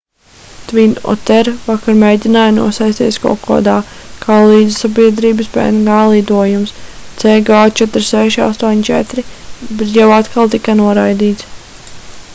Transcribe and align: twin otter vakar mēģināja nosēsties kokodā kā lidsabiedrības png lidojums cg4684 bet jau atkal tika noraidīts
twin 0.69 0.93
otter 1.11 1.49
vakar 1.65 1.97
mēģināja 2.03 2.53
nosēsties 2.53 3.19
kokodā 3.25 3.75
kā 4.23 4.37
lidsabiedrības 4.51 5.51
png 5.57 5.97
lidojums 6.15 6.73
cg4684 7.25 9.27
bet 9.83 9.93
jau 9.99 10.09
atkal 10.17 10.51
tika 10.57 10.75
noraidīts 10.81 11.47